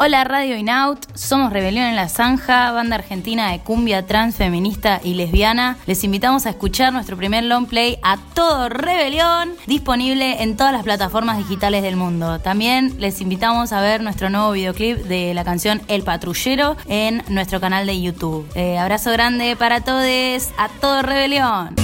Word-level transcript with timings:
Hola 0.00 0.22
Radio 0.22 0.56
Inaut, 0.56 1.04
somos 1.14 1.52
Rebelión 1.52 1.86
en 1.86 1.96
la 1.96 2.08
Zanja, 2.08 2.70
banda 2.70 2.94
argentina 2.94 3.50
de 3.50 3.58
cumbia 3.58 4.06
trans, 4.06 4.36
feminista 4.36 5.00
y 5.02 5.14
lesbiana. 5.14 5.76
Les 5.86 6.04
invitamos 6.04 6.46
a 6.46 6.50
escuchar 6.50 6.92
nuestro 6.92 7.16
primer 7.16 7.42
long 7.42 7.66
play 7.66 7.98
a 8.04 8.16
todo 8.32 8.68
Rebelión, 8.68 9.54
disponible 9.66 10.40
en 10.44 10.56
todas 10.56 10.72
las 10.72 10.84
plataformas 10.84 11.36
digitales 11.38 11.82
del 11.82 11.96
mundo. 11.96 12.38
También 12.38 12.94
les 13.00 13.20
invitamos 13.20 13.72
a 13.72 13.80
ver 13.80 14.00
nuestro 14.00 14.30
nuevo 14.30 14.52
videoclip 14.52 14.98
de 14.98 15.34
la 15.34 15.42
canción 15.42 15.82
El 15.88 16.04
Patrullero 16.04 16.76
en 16.86 17.24
nuestro 17.28 17.60
canal 17.60 17.84
de 17.84 18.00
YouTube. 18.00 18.48
Eh, 18.54 18.78
abrazo 18.78 19.10
grande 19.10 19.56
para 19.56 19.80
todos, 19.80 20.50
a 20.58 20.68
todo 20.80 21.02
Rebelión. 21.02 21.74